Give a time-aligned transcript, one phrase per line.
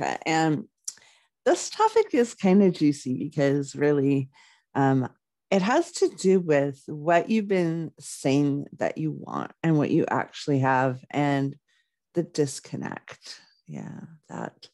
[0.00, 0.18] Jessica.
[0.26, 0.64] And
[1.44, 4.30] this topic is kind of juicy because really
[4.74, 5.08] um,
[5.50, 10.04] it has to do with what you've been saying that you want and what you
[10.08, 11.56] actually have and
[12.14, 13.40] the disconnect.
[13.66, 14.68] Yeah, that.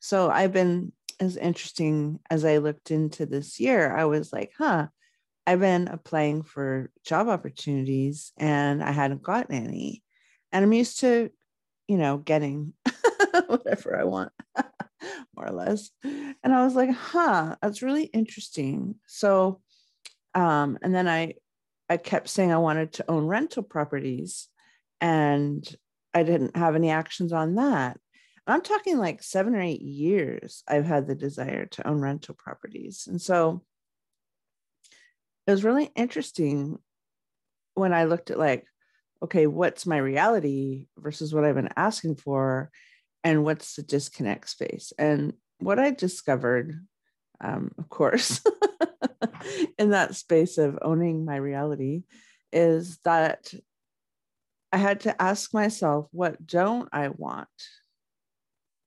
[0.00, 4.88] So I've been as interesting as I looked into this year, I was like, huh,
[5.46, 10.02] I've been applying for job opportunities and I hadn't gotten any.
[10.52, 11.30] And I'm used to,
[11.86, 12.72] you know, getting
[13.46, 14.32] whatever I want,
[15.36, 15.90] more or less.
[16.02, 18.96] And I was like, huh, that's really interesting.
[19.06, 19.60] So,
[20.34, 21.34] um, and then I,
[21.88, 24.48] I kept saying I wanted to own rental properties
[25.00, 25.64] and
[26.12, 27.98] I didn't have any actions on that.
[28.46, 33.06] I'm talking like seven or eight years I've had the desire to own rental properties.
[33.08, 33.62] And so
[35.46, 36.78] it was really interesting
[37.74, 38.66] when I looked at like,
[39.22, 42.70] okay, what's my reality versus what I've been asking for,
[43.24, 44.92] and what's the disconnect space.
[44.98, 46.86] And what I discovered,
[47.40, 48.42] um, of course,
[49.78, 52.02] in that space of owning my reality,
[52.52, 53.52] is that
[54.72, 57.48] I had to ask myself, what don't I want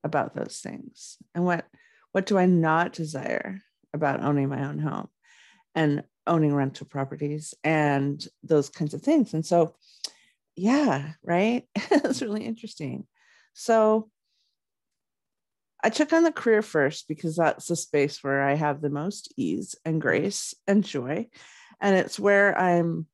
[0.04, 1.66] about those things, and what
[2.12, 3.60] what do I not desire
[3.92, 5.08] about owning my own home?
[5.74, 9.34] And owning rental properties and those kinds of things.
[9.34, 9.74] And so,
[10.54, 11.64] yeah, right.
[11.74, 13.06] it's really interesting.
[13.54, 14.10] So,
[15.82, 19.32] I took on the career first because that's the space where I have the most
[19.36, 21.28] ease and grace and joy.
[21.80, 23.06] And it's where I'm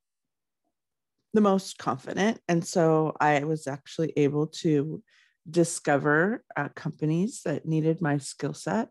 [1.33, 2.39] the most confident.
[2.47, 5.03] And so I was actually able to
[5.49, 8.89] discover uh, companies that needed my skill set.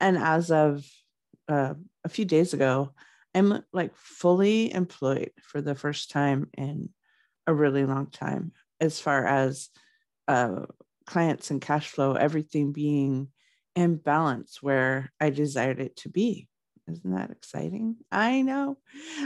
[0.00, 0.84] And as of
[1.48, 2.92] uh, a few days ago,
[3.34, 6.90] I'm like fully employed for the first time in
[7.46, 9.68] a really long time, as far as
[10.28, 10.66] uh,
[11.06, 13.28] clients and cash flow, everything being
[13.74, 16.48] in balance where I desired it to be.
[16.90, 17.96] Isn't that exciting?
[18.12, 18.76] I know.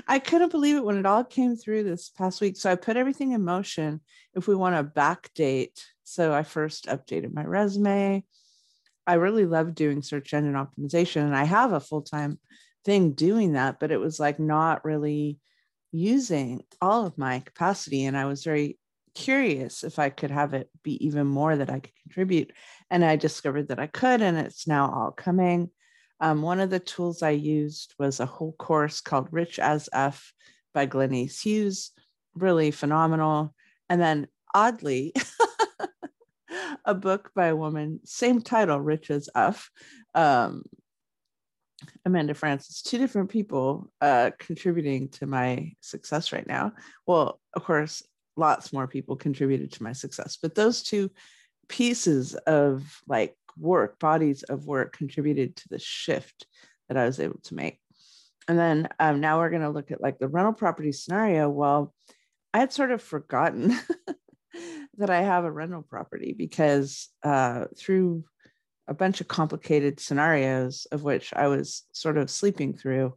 [0.07, 2.57] I couldn't believe it when it all came through this past week.
[2.57, 4.01] So I put everything in motion.
[4.35, 8.25] If we want to backdate, so I first updated my resume.
[9.07, 12.39] I really love doing search engine optimization, and I have a full time
[12.85, 15.39] thing doing that, but it was like not really
[15.91, 18.05] using all of my capacity.
[18.05, 18.79] And I was very
[19.19, 22.53] curious if I could have it be even more that I could contribute.
[22.89, 25.71] And I discovered that I could, and it's now all coming.
[26.21, 30.33] Um, one of the tools I used was a whole course called Rich as F
[30.73, 31.91] by Glenyce Hughes,
[32.35, 33.55] really phenomenal.
[33.89, 35.13] And then oddly,
[36.85, 39.69] a book by a woman, same title, Rich as F,
[40.15, 40.63] um,
[42.05, 46.73] Amanda Frances, two different people uh, contributing to my success right now.
[47.07, 48.03] Well, of course,
[48.39, 51.11] lots more people contributed to my success, but those two
[51.69, 56.47] pieces of like work, bodies of work, contributed to the shift
[56.89, 57.81] that I was able to make.
[58.47, 61.51] And then um, now we're going to look at like the rental property scenario.
[61.51, 61.93] Well,
[62.55, 63.79] I had sort of forgotten
[64.97, 68.25] that I have a rental property because uh, through
[68.87, 73.15] a bunch of complicated scenarios of which I was sort of sleeping through,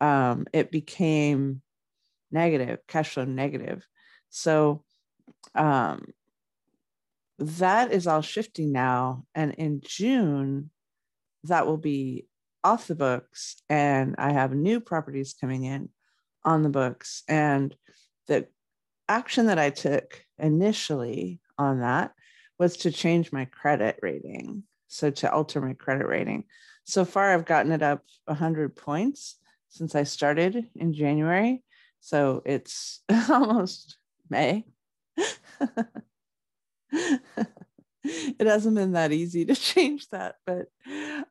[0.00, 1.60] um, it became
[2.32, 3.86] negative, cash flow negative.
[4.30, 4.82] So
[5.54, 6.12] um,
[7.38, 9.24] that is all shifting now.
[9.34, 10.70] And in June,
[11.44, 12.26] that will be
[12.64, 13.56] off the books.
[13.68, 15.88] And I have new properties coming in
[16.44, 17.22] on the books.
[17.28, 17.74] And
[18.26, 18.46] the
[19.08, 22.12] action that I took initially on that
[22.58, 26.44] was to change my credit rating so to alter my credit rating.
[26.84, 29.36] So far, I've gotten it up 100 points
[29.68, 31.62] since I started in January.
[32.00, 33.96] So it's almost
[34.30, 34.64] May.
[38.04, 40.66] it hasn't been that easy to change that, but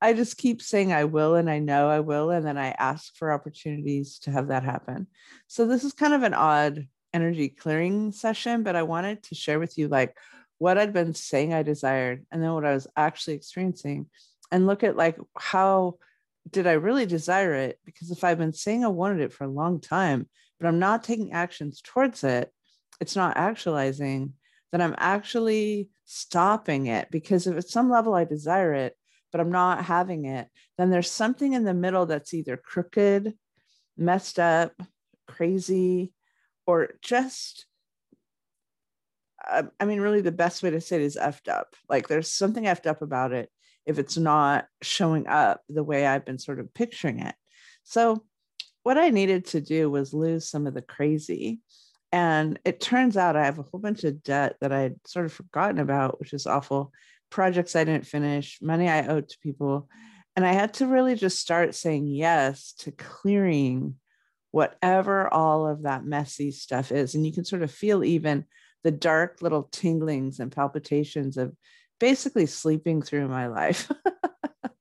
[0.01, 2.29] I just keep saying I will and I know I will.
[2.29, 5.07] And then I ask for opportunities to have that happen.
[5.47, 9.59] So this is kind of an odd energy clearing session, but I wanted to share
[9.59, 10.15] with you like
[10.57, 14.07] what I'd been saying I desired and then what I was actually experiencing
[14.51, 15.95] and look at like how
[16.49, 17.79] did I really desire it?
[17.85, 20.27] Because if I've been saying I wanted it for a long time,
[20.59, 22.51] but I'm not taking actions towards it,
[22.99, 24.33] it's not actualizing,
[24.71, 27.09] then I'm actually stopping it.
[27.11, 28.95] Because if at some level I desire it,
[29.31, 30.47] but I'm not having it,
[30.77, 33.33] then there's something in the middle that's either crooked,
[33.97, 34.73] messed up,
[35.27, 36.13] crazy,
[36.65, 37.65] or just
[39.49, 41.75] um, I mean, really, the best way to say it is effed up.
[41.87, 43.49] Like, there's something effed up about it
[43.85, 47.35] if it's not showing up the way I've been sort of picturing it.
[47.83, 48.23] So,
[48.83, 51.61] what I needed to do was lose some of the crazy.
[52.11, 55.33] And it turns out I have a whole bunch of debt that I'd sort of
[55.33, 56.91] forgotten about, which is awful
[57.29, 59.87] projects I didn't finish, money I owed to people.
[60.35, 63.95] And I had to really just start saying yes to clearing
[64.51, 67.13] whatever all of that messy stuff is.
[67.13, 68.45] And you can sort of feel even
[68.83, 71.55] the dark little tinglings and palpitations of
[71.99, 73.91] basically sleeping through my life.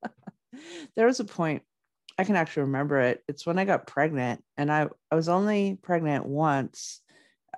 [0.95, 1.63] there was a point
[2.17, 3.23] I can actually remember it.
[3.27, 7.01] It's when I got pregnant, and I, I was only pregnant once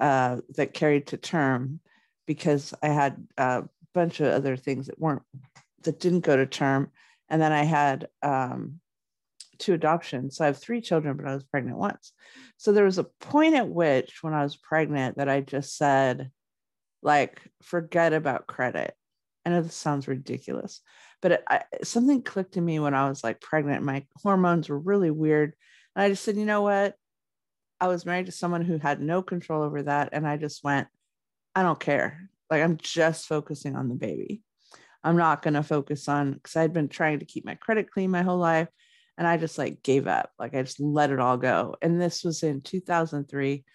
[0.02, 1.80] uh, that carried to term
[2.26, 3.64] because I had a
[3.94, 5.22] bunch of other things that weren't
[5.84, 6.92] that didn't go to term,
[7.30, 8.80] and then I had um,
[9.60, 10.36] two adoptions.
[10.36, 12.14] So I have three children, but I was pregnant once.
[12.58, 16.32] So there was a point at which, when I was pregnant, that I just said,
[17.02, 18.94] like, forget about credit.
[19.46, 20.82] I know this sounds ridiculous,
[21.22, 23.84] but it, I, something clicked in me when I was like pregnant.
[23.84, 25.54] My hormones were really weird.
[25.96, 26.96] And I just said, you know what?
[27.82, 30.10] I was married to someone who had no control over that.
[30.12, 30.88] And I just went,
[31.56, 32.30] I don't care.
[32.50, 34.44] Like, I'm just focusing on the baby.
[35.04, 38.12] I'm not going to focus on because I'd been trying to keep my credit clean
[38.12, 38.68] my whole life.
[39.18, 40.30] And I just like gave up.
[40.38, 41.76] Like, I just let it all go.
[41.82, 43.66] And this was in 2003.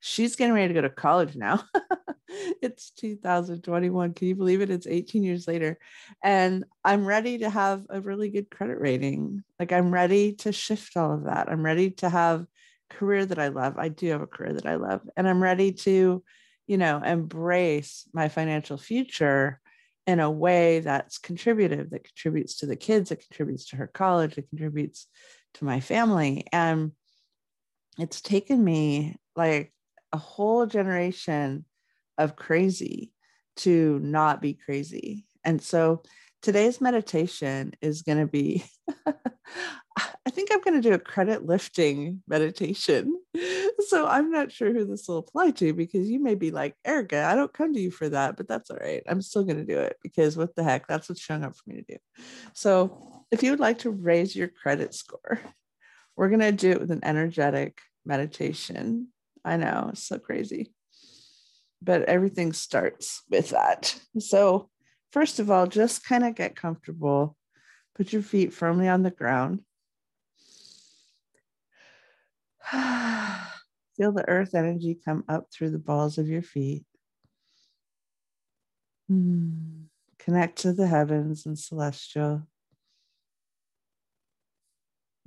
[0.00, 1.64] She's getting ready to go to college now.
[2.62, 4.14] it's 2021.
[4.14, 4.70] Can you believe it?
[4.70, 5.78] It's 18 years later.
[6.22, 9.42] And I'm ready to have a really good credit rating.
[9.58, 11.48] Like I'm ready to shift all of that.
[11.48, 12.46] I'm ready to have
[12.90, 13.76] career that I love.
[13.78, 15.02] I do have a career that I love.
[15.16, 16.22] And I'm ready to,
[16.66, 19.60] you know, embrace my financial future
[20.06, 24.36] in a way that's contributive, that contributes to the kids, that contributes to her college,
[24.36, 25.06] that contributes
[25.54, 26.46] to my family.
[26.52, 26.92] And
[27.98, 29.72] it's taken me like
[30.12, 31.64] a whole generation
[32.16, 33.12] of crazy
[33.56, 35.26] to not be crazy.
[35.44, 36.02] And so
[36.42, 38.64] today's meditation is going to be
[40.26, 43.18] I think I'm going to do a credit lifting meditation.
[43.86, 47.24] So I'm not sure who this will apply to because you may be like, Erica,
[47.24, 49.02] I don't come to you for that, but that's all right.
[49.08, 51.70] I'm still going to do it because what the heck, that's what's showing up for
[51.70, 51.96] me to do.
[52.52, 55.40] So if you would like to raise your credit score,
[56.16, 59.08] we're going to do it with an energetic meditation.
[59.44, 60.74] I know, it's so crazy
[61.80, 63.98] but everything starts with that.
[64.18, 64.68] So,
[65.12, 67.36] first of all, just kind of get comfortable.
[67.94, 69.60] Put your feet firmly on the ground.
[72.70, 76.84] Feel the earth energy come up through the balls of your feet.
[79.10, 79.86] Mm.
[80.18, 82.46] Connect to the heavens and celestial.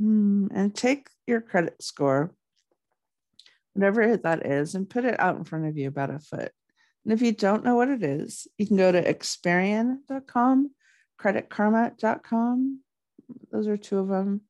[0.02, 0.50] Mm.
[0.54, 2.32] And take your credit score
[3.74, 6.52] whatever that is, and put it out in front of you about a foot.
[7.04, 10.72] And if you don't know what it is, you can go to Experian.com,
[11.20, 12.80] creditkarma.com.
[13.52, 14.42] Those are two of them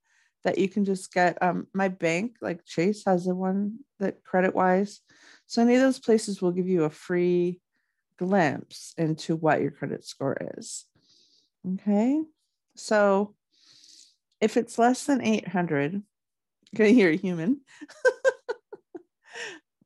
[0.43, 1.41] that you can just get.
[1.41, 4.99] Um, my bank, like Chase, has the one that credit wise.
[5.47, 7.61] So any of those places will give you a free
[8.17, 10.85] glimpse into what your credit score is.
[11.73, 12.21] Okay.
[12.75, 13.35] So
[14.39, 16.01] if it's less than 800,
[16.75, 17.61] okay, you're a human.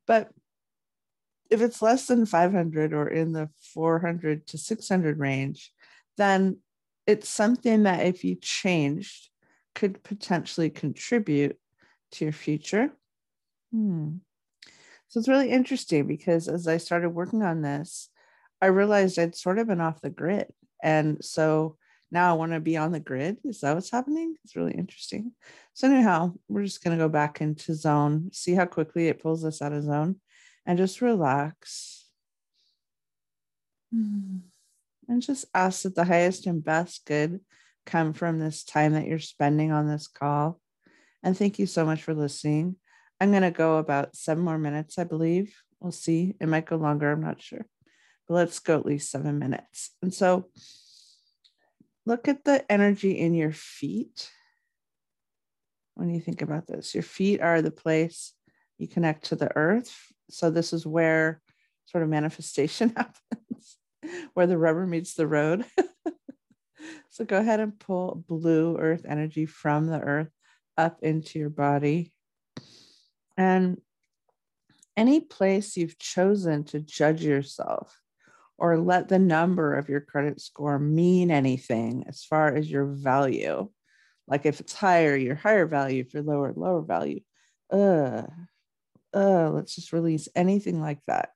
[0.06, 0.30] But
[1.50, 5.72] if it's less than 500 or in the 400 to 600 range,
[6.16, 6.58] then
[7.06, 9.28] it's something that if you changed
[9.74, 11.58] could potentially contribute
[12.12, 12.90] to your future.
[13.72, 14.16] Hmm.
[15.08, 18.08] So it's really interesting because as I started working on this,
[18.60, 20.48] I realized I'd sort of been off the grid.
[20.82, 21.76] And so
[22.10, 23.38] now I want to be on the grid.
[23.44, 24.36] Is that what's happening?
[24.44, 25.32] It's really interesting.
[25.74, 29.44] So, anyhow, we're just going to go back into zone, see how quickly it pulls
[29.44, 30.16] us out of zone,
[30.66, 32.04] and just relax.
[33.92, 34.38] Hmm.
[35.08, 37.40] And just ask that the highest and best good
[37.86, 40.60] come from this time that you're spending on this call.
[41.22, 42.76] And thank you so much for listening.
[43.20, 45.54] I'm going to go about seven more minutes, I believe.
[45.80, 46.34] We'll see.
[46.40, 47.10] It might go longer.
[47.10, 47.64] I'm not sure.
[48.26, 49.92] But let's go at least seven minutes.
[50.02, 50.48] And so,
[52.04, 54.30] look at the energy in your feet
[55.94, 56.94] when you think about this.
[56.94, 58.32] Your feet are the place
[58.78, 60.12] you connect to the earth.
[60.30, 61.40] So, this is where
[61.86, 63.78] sort of manifestation happens,
[64.34, 65.64] where the rubber meets the road.
[67.10, 70.30] so, go ahead and pull blue earth energy from the earth
[70.76, 72.12] up into your body.
[73.36, 73.80] And
[74.96, 78.00] any place you've chosen to judge yourself
[78.58, 83.68] or let the number of your credit score mean anything as far as your value.
[84.26, 87.20] Like if it's higher, your higher value, if you're lower, lower value.
[87.70, 88.22] Uh,
[89.16, 91.30] uh, let's just release anything like that.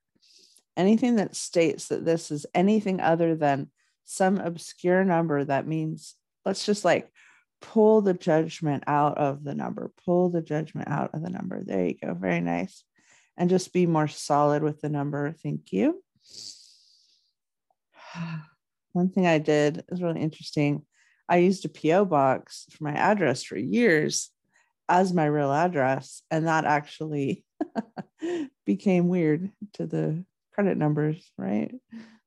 [0.77, 3.71] Anything that states that this is anything other than
[4.05, 7.11] some obscure number that means let's just like
[7.61, 11.63] pull the judgment out of the number, pull the judgment out of the number.
[11.65, 12.15] There you go.
[12.15, 12.85] Very nice.
[13.37, 15.33] And just be more solid with the number.
[15.43, 16.03] Thank you.
[18.93, 20.85] one thing I did is really interesting.
[21.29, 24.31] I used a PO box for my address for years
[24.91, 27.45] as my real address, and that actually
[28.67, 31.73] became weird to the credit numbers, right?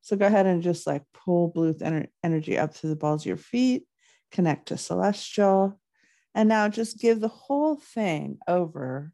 [0.01, 3.27] So go ahead and just like pull Bluth ener- energy up through the balls of
[3.27, 3.83] your feet,
[4.31, 5.79] connect to celestial,
[6.33, 9.11] and now just give the whole thing over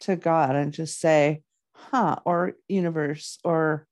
[0.00, 1.42] to God and just say,
[1.72, 3.86] huh, or universe, or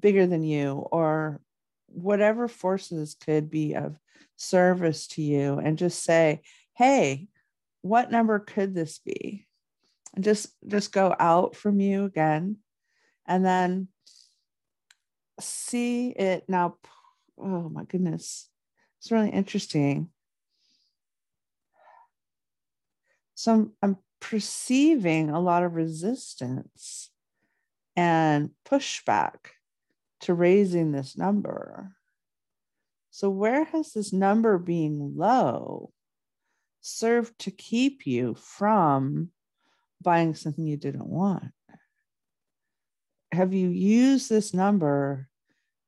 [0.00, 1.40] bigger than you, or
[1.86, 3.96] whatever forces could be of
[4.36, 6.42] service to you, and just say,
[6.74, 7.28] hey,
[7.84, 9.46] what number could this be?
[10.14, 12.56] And just just go out from you again.
[13.26, 13.88] And then
[15.38, 16.76] see it now.
[17.38, 18.48] Oh my goodness.
[19.00, 20.08] It's really interesting.
[23.34, 27.10] So I'm, I'm perceiving a lot of resistance
[27.96, 29.36] and pushback
[30.20, 31.92] to raising this number.
[33.10, 35.92] So, where has this number being low
[36.84, 39.30] served to keep you from
[40.02, 41.52] buying something you didn't want?
[43.32, 45.28] Have you used this number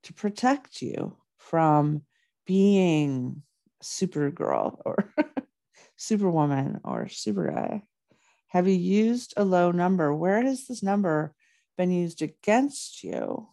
[0.04, 2.02] to protect you from
[2.46, 3.42] being
[3.82, 5.12] Supergirl or
[5.96, 7.82] Superwoman or Super Guy?
[8.48, 10.14] Have you used a low number?
[10.14, 11.34] Where has this number
[11.76, 13.48] been used against you?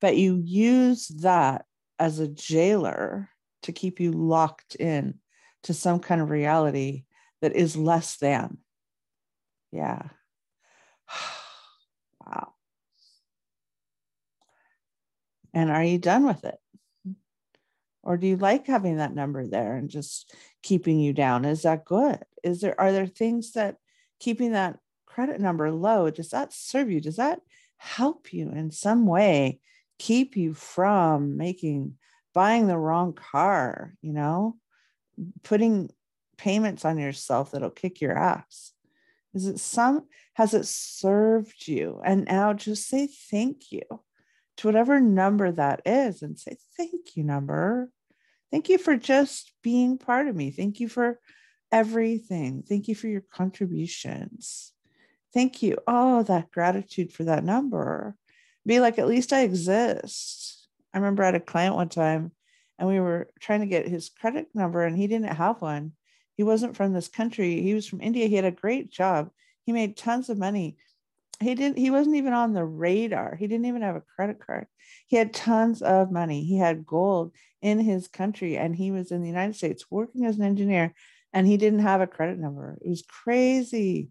[0.00, 1.66] But you use that
[1.98, 3.28] as a jailer
[3.64, 5.18] to keep you locked in
[5.64, 7.04] to some kind of reality
[7.40, 8.58] that is less than.
[9.70, 10.02] Yeah.
[12.26, 12.52] wow.
[15.54, 16.58] And are you done with it?
[18.02, 21.44] Or do you like having that number there and just keeping you down?
[21.44, 22.18] Is that good?
[22.42, 23.76] Is there are there things that
[24.18, 27.00] keeping that credit number low, does that serve you?
[27.00, 27.40] Does that
[27.76, 29.60] help you in some way
[29.98, 31.94] keep you from making
[32.34, 34.56] buying the wrong car, you know,
[35.42, 35.90] putting
[36.38, 38.72] payments on yourself that'll kick your ass?
[39.34, 42.00] Is it some has it served you?
[42.04, 43.82] And now just say thank you
[44.58, 47.90] to whatever number that is and say, Thank you, number.
[48.50, 50.50] Thank you for just being part of me.
[50.50, 51.18] Thank you for
[51.70, 52.62] everything.
[52.62, 54.72] Thank you for your contributions.
[55.32, 55.78] Thank you.
[55.86, 58.14] Oh, that gratitude for that number.
[58.66, 60.68] Be like, at least I exist.
[60.92, 62.32] I remember I had a client one time
[62.78, 65.92] and we were trying to get his credit number and he didn't have one.
[66.36, 67.62] He wasn't from this country.
[67.62, 68.26] He was from India.
[68.26, 69.30] He had a great job.
[69.64, 70.76] He made tons of money
[71.42, 74.66] he didn't he wasn't even on the radar he didn't even have a credit card
[75.06, 79.20] he had tons of money he had gold in his country and he was in
[79.20, 80.94] the united states working as an engineer
[81.32, 84.08] and he didn't have a credit number it was crazy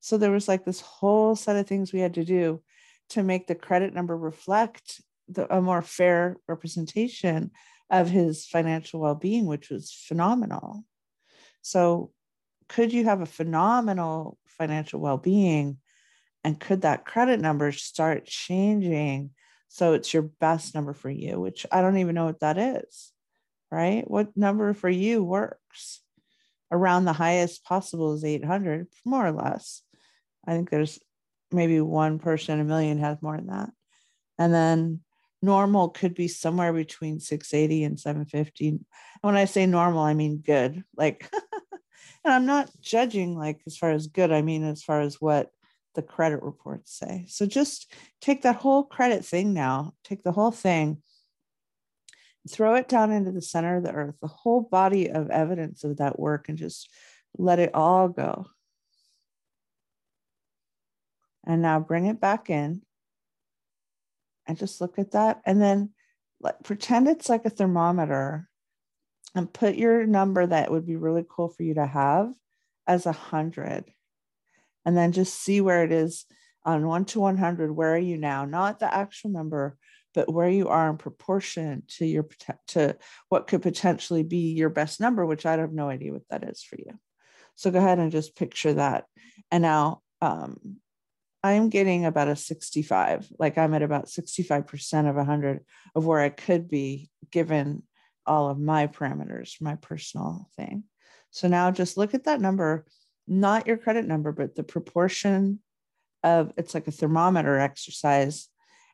[0.00, 2.62] so there was like this whole set of things we had to do
[3.10, 7.50] to make the credit number reflect the, a more fair representation
[7.90, 10.84] of his financial well-being which was phenomenal
[11.62, 12.10] so
[12.68, 15.78] could you have a phenomenal financial well-being
[16.44, 19.30] and could that credit number start changing
[19.72, 23.12] so it's your best number for you, which I don't even know what that is,
[23.70, 24.02] right?
[24.10, 26.02] What number for you works?
[26.72, 29.82] Around the highest possible is 800, more or less.
[30.44, 30.98] I think there's
[31.52, 33.70] maybe one person a million has more than that.
[34.38, 35.00] And then
[35.42, 38.68] normal could be somewhere between 680 and 750.
[38.68, 38.84] And
[39.22, 40.84] when I say normal, I mean good.
[40.96, 41.30] Like,
[42.24, 45.50] and I'm not judging like as far as good, I mean as far as what
[45.94, 47.24] the credit reports say.
[47.28, 51.02] So just take that whole credit thing now, take the whole thing,
[52.48, 55.96] throw it down into the center of the earth, the whole body of evidence of
[55.98, 56.90] that work, and just
[57.36, 58.46] let it all go.
[61.46, 62.82] And now bring it back in
[64.50, 65.40] and just look at that.
[65.46, 65.90] And then
[66.40, 68.48] let, pretend it's like a thermometer
[69.34, 72.32] and put your number that would be really cool for you to have
[72.86, 73.84] as a hundred.
[74.84, 76.26] And then just see where it is
[76.64, 78.44] on 1 to 100 where are you now?
[78.44, 79.76] Not the actual number
[80.12, 82.26] but where you are in proportion to your
[82.66, 82.96] to
[83.28, 86.64] what could potentially be your best number which i have no idea what that is
[86.64, 86.98] for you.
[87.54, 89.04] So go ahead and just picture that.
[89.52, 90.80] And now um,
[91.42, 95.60] i'm getting about a 65 like i'm at about 65% of 100
[95.94, 97.82] of where i could be given
[98.26, 100.84] all of my parameters my personal thing
[101.30, 102.84] so now just look at that number
[103.30, 105.60] not your credit number, but the proportion
[106.22, 108.48] of it's like a thermometer exercise.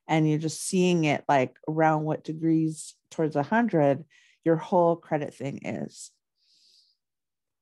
[0.06, 4.04] And you're just seeing it like around what degrees towards 100
[4.44, 6.12] your whole credit thing is.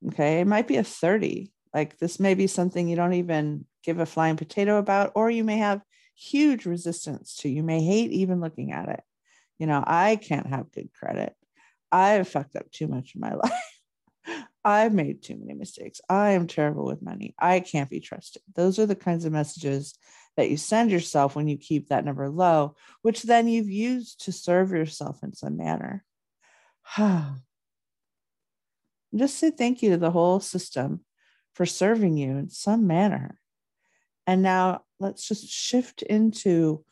[0.09, 0.41] Okay.
[0.41, 1.51] It might be a 30.
[1.73, 5.43] Like this may be something you don't even give a flying potato about, or you
[5.43, 5.81] may have
[6.15, 7.49] huge resistance to.
[7.49, 9.01] You may hate even looking at it.
[9.59, 11.33] You know, I can't have good credit.
[11.91, 13.51] I've fucked up too much in my life.
[14.63, 16.01] I've made too many mistakes.
[16.09, 17.35] I am terrible with money.
[17.37, 18.41] I can't be trusted.
[18.55, 19.93] Those are the kinds of messages
[20.37, 24.31] that you send yourself when you keep that number low, which then you've used to
[24.31, 26.03] serve yourself in some manner.
[29.15, 31.05] Just say thank you to the whole system
[31.53, 33.39] for serving you in some manner.
[34.27, 36.83] And now let's just shift into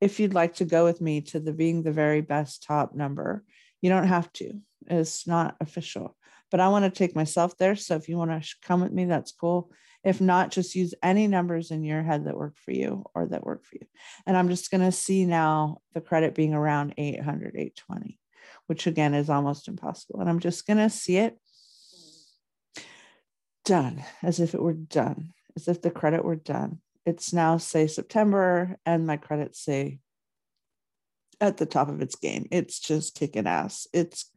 [0.00, 3.44] if you'd like to go with me to the being the very best top number.
[3.82, 6.16] You don't have to, it's not official,
[6.50, 7.76] but I want to take myself there.
[7.76, 9.72] So if you want to come with me, that's cool.
[10.04, 13.44] If not, just use any numbers in your head that work for you or that
[13.44, 13.86] work for you.
[14.26, 18.18] And I'm just going to see now the credit being around 800, 820,
[18.66, 20.20] which again is almost impossible.
[20.20, 21.36] And I'm just going to see it
[23.64, 26.78] done as if it were done, as if the credit were done.
[27.06, 30.00] It's now, say, September, and my credits say
[31.40, 32.48] at the top of its game.
[32.50, 33.86] It's just kicking ass.
[33.92, 34.30] It's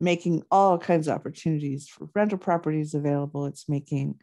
[0.00, 3.46] making all kinds of opportunities for rental properties available.
[3.46, 4.20] It's making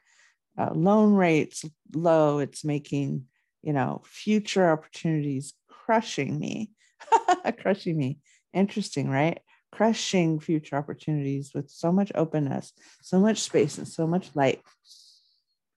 [0.58, 1.64] uh, loan rates
[1.96, 2.40] low.
[2.40, 3.26] It's making,
[3.62, 6.72] you know, future opportunities crushing me,
[7.62, 8.20] crushing me.
[8.54, 9.40] Interesting, right?
[9.72, 14.62] Crushing future opportunities with so much openness, so much space, and so much light.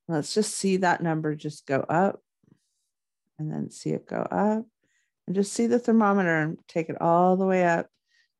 [0.08, 2.20] Let's just see that number just go up
[3.38, 4.64] and then see it go up
[5.26, 7.88] and just see the thermometer and take it all the way up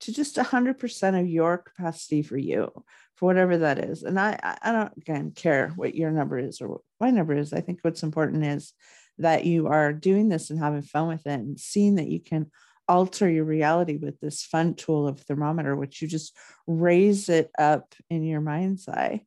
[0.00, 2.70] to just 100% of your capacity for you
[3.16, 4.02] for whatever that is.
[4.02, 7.52] And i i don't again care what your number is or what my number is.
[7.52, 8.72] I think what's important is
[9.18, 12.50] that you are doing this and having fun with it and seeing that you can
[12.88, 17.94] alter your reality with this fun tool of thermometer which you just raise it up
[18.10, 19.22] in your mind's eye.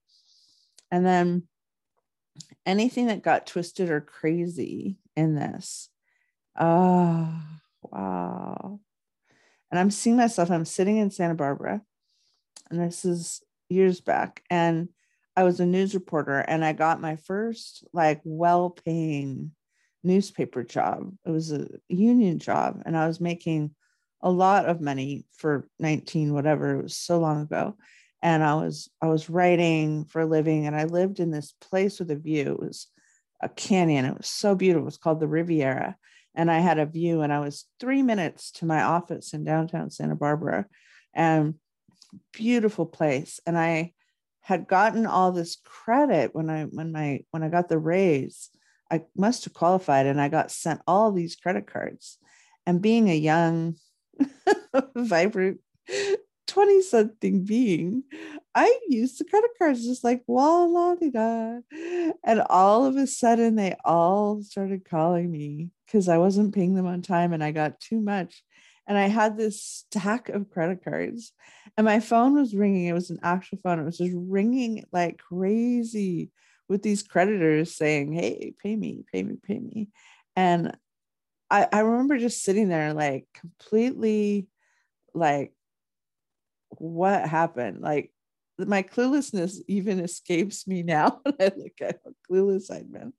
[0.92, 1.48] And then
[2.66, 5.90] anything that got twisted or crazy in this
[6.58, 7.42] oh
[7.84, 8.80] wow
[9.72, 11.82] and I'm seeing myself, I'm sitting in Santa Barbara,
[12.72, 14.44] and this is years back.
[14.50, 14.90] And
[15.36, 19.52] I was a news reporter, and I got my first like well paying
[20.04, 21.14] newspaper job.
[21.26, 23.76] It was a union job, and I was making
[24.22, 27.78] a lot of money for 19 whatever it was so long ago
[28.22, 32.00] and i was i was writing for a living and i lived in this place
[32.00, 32.88] with a view it was
[33.42, 35.96] a canyon it was so beautiful it was called the riviera
[36.36, 39.90] and I had a view, and I was three minutes to my office in downtown
[39.90, 40.66] Santa Barbara,
[41.14, 41.56] and
[42.34, 43.40] beautiful place.
[43.46, 43.94] And I
[44.42, 48.50] had gotten all this credit when I when my when I got the raise.
[48.92, 52.18] I must have qualified, and I got sent all these credit cards.
[52.66, 53.76] And being a young,
[54.96, 55.60] vibrant
[56.50, 58.04] 20 something being,
[58.56, 61.60] I used the credit cards just like la la da.
[62.24, 66.88] And all of a sudden, they all started calling me because I wasn't paying them
[66.88, 68.44] on time and I got too much.
[68.88, 71.32] And I had this stack of credit cards,
[71.78, 72.88] and my phone was ringing.
[72.88, 73.80] It was an actual phone.
[73.80, 76.32] It was just ringing like crazy
[76.68, 79.90] with these creditors saying, Hey, pay me, pay me, pay me.
[80.36, 80.76] And
[81.52, 84.48] I, I remember just sitting there like completely
[85.14, 85.54] like
[86.70, 87.82] what happened?
[87.82, 88.12] Like
[88.58, 93.14] my cluelessness even escapes me now when I look at how clueless I'd been.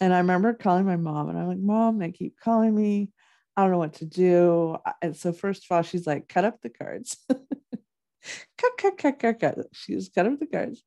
[0.00, 3.10] And I remember calling my mom and I'm like, Mom, they keep calling me.
[3.56, 4.76] I don't know what to do.
[5.02, 7.16] And so first of all, she's like, cut up the cards.
[7.28, 9.58] cut, cut, cut, cut, cut.
[9.72, 10.82] She just cut up the cards.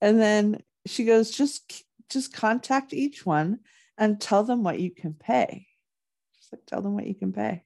[0.00, 3.60] And then she goes, just just contact each one
[3.98, 5.66] and tell them what you can pay.
[6.36, 7.62] Just like tell them what you can pay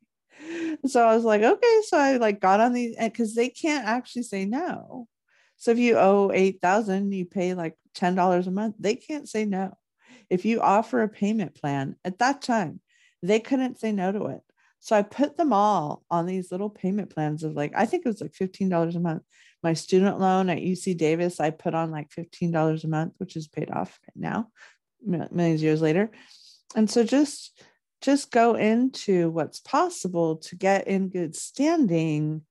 [0.87, 1.81] so I was like, okay.
[1.87, 5.09] So I like got on these because they can't actually say no.
[5.57, 8.77] So if you owe 8,000, you pay like $10 a month.
[8.79, 9.77] They can't say no.
[10.31, 12.81] If you offer a payment plan at that time,
[13.22, 14.40] they couldn't say no to it.
[14.81, 18.09] So I put them all on these little payment plans of like, I think it
[18.09, 19.22] was like $15 a month.
[19.62, 23.48] My student loan at UC Davis, I put on like $15 a month, which is
[23.48, 24.48] paid off right now,
[25.05, 26.11] millions of years later.
[26.77, 27.61] And so just
[28.00, 32.42] just go into what's possible to get in good standing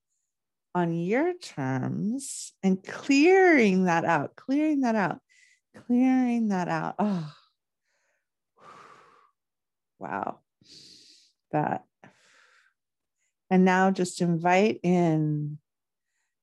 [0.74, 5.20] on your terms and clearing that out, clearing that out,
[5.86, 6.94] clearing that out.
[6.98, 7.32] Oh,
[9.98, 10.38] wow.
[11.52, 11.84] That.
[13.50, 15.58] And now just invite in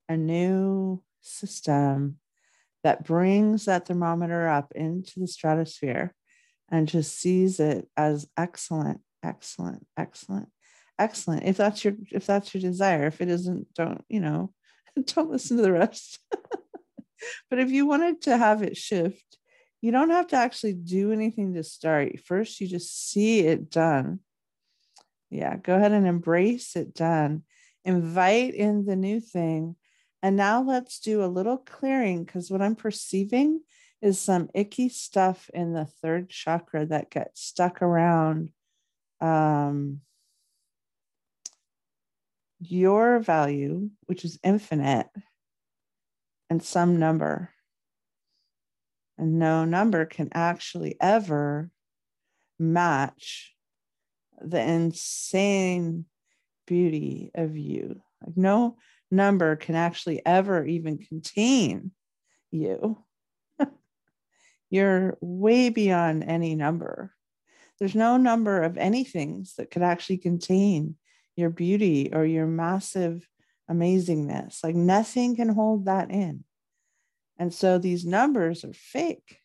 [0.09, 2.17] a new system
[2.83, 6.13] that brings that thermometer up into the stratosphere
[6.75, 10.49] and just sees it as excellent, excellent, excellent,
[10.99, 11.43] excellent.
[11.45, 14.51] If that's your if that's your desire, if it isn't, don't you know,
[15.05, 16.19] don't listen to the rest.
[17.49, 19.37] but if you wanted to have it shift,
[19.81, 22.19] you don't have to actually do anything to start.
[22.19, 24.19] First, you just see it done.
[25.29, 27.43] Yeah, go ahead and embrace it done.
[27.85, 29.77] Invite in the new thing.
[30.21, 33.61] And now let's do a little clearing because what I'm perceiving
[34.01, 38.51] is some icky stuff in the third chakra that gets stuck around
[39.21, 40.01] um,
[42.59, 45.07] your value, which is infinite,
[46.49, 47.49] and some number.
[49.17, 51.69] And no number can actually ever
[52.59, 53.55] match
[54.39, 56.05] the insane
[56.67, 58.01] beauty of you.
[58.25, 58.77] Like no
[59.09, 61.91] number can actually ever even contain
[62.51, 62.97] you.
[64.69, 67.13] You're way beyond any number.
[67.79, 70.95] There's no number of anything that could actually contain
[71.35, 73.27] your beauty or your massive
[73.69, 74.63] amazingness.
[74.63, 76.43] Like nothing can hold that in.
[77.37, 79.39] And so these numbers are fake.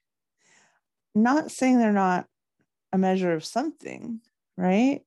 [1.15, 2.27] Not saying they're not
[2.93, 4.21] a measure of something,
[4.57, 5.01] right?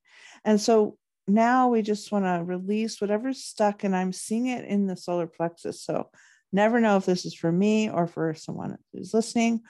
[0.43, 0.97] And so
[1.27, 5.27] now we just want to release whatever's stuck, and I'm seeing it in the solar
[5.27, 5.81] plexus.
[5.81, 6.09] So
[6.51, 9.61] never know if this is for me or for someone who's listening.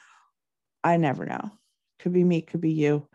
[0.83, 1.51] I never know.
[1.99, 3.07] Could be me, could be you.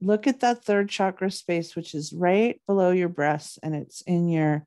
[0.00, 4.28] Look at that third chakra space, which is right below your breast, and it's in
[4.28, 4.66] your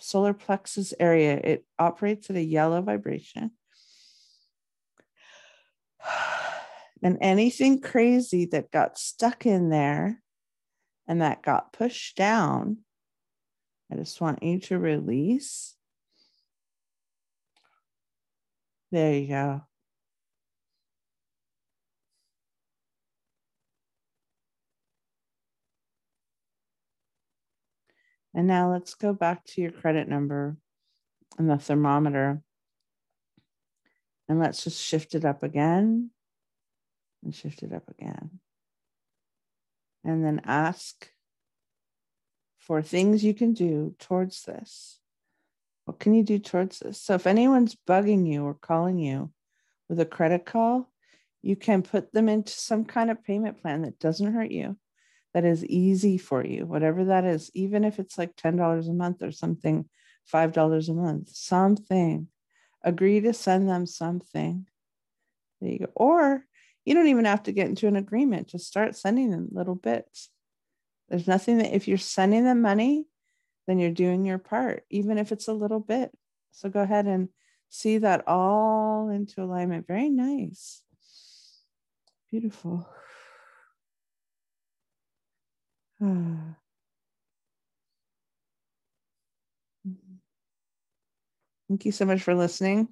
[0.00, 1.40] solar plexus area.
[1.42, 3.52] It operates at a yellow vibration.
[7.00, 10.20] And anything crazy that got stuck in there
[11.06, 12.78] and that got pushed down,
[13.88, 15.76] I just want you to release.
[18.90, 19.67] There you go.
[28.34, 30.56] And now let's go back to your credit number
[31.38, 32.42] and the thermometer.
[34.28, 36.10] And let's just shift it up again
[37.24, 38.40] and shift it up again.
[40.04, 41.08] And then ask
[42.58, 44.98] for things you can do towards this.
[45.86, 47.00] What can you do towards this?
[47.00, 49.32] So if anyone's bugging you or calling you
[49.88, 50.92] with a credit call,
[51.40, 54.76] you can put them into some kind of payment plan that doesn't hurt you,
[55.38, 59.22] that is easy for you, whatever that is, even if it's like $10 a month
[59.22, 59.88] or something,
[60.32, 62.26] $5 a month, something.
[62.82, 64.66] Agree to send them something.
[65.60, 65.86] There you go.
[65.94, 66.44] Or
[66.84, 68.48] you don't even have to get into an agreement.
[68.48, 70.28] Just start sending them little bits.
[71.08, 73.06] There's nothing that if you're sending them money,
[73.68, 76.10] then you're doing your part, even if it's a little bit.
[76.50, 77.28] So go ahead and
[77.68, 79.86] see that all into alignment.
[79.86, 80.82] Very nice.
[82.28, 82.88] Beautiful.
[86.00, 86.54] Thank
[91.84, 92.88] you so much for listening.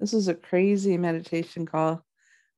[0.00, 2.04] This is a crazy meditation call.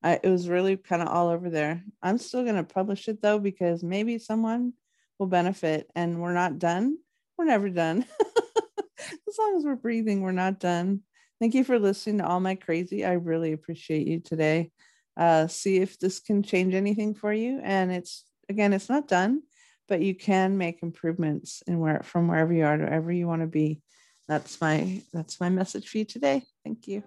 [0.03, 1.83] It was really kind of all over there.
[2.01, 4.73] I'm still going to publish it though, because maybe someone
[5.19, 6.97] will benefit and we're not done.
[7.37, 8.05] We're never done.
[8.99, 11.01] as long as we're breathing, we're not done.
[11.39, 13.05] Thank you for listening to all my crazy.
[13.05, 14.71] I really appreciate you today.
[15.15, 17.59] Uh, see if this can change anything for you.
[17.63, 19.41] And it's again, it's not done,
[19.87, 23.41] but you can make improvements in where from wherever you are to wherever you want
[23.41, 23.81] to be.
[24.27, 26.43] That's my that's my message for you today.
[26.63, 27.03] Thank you.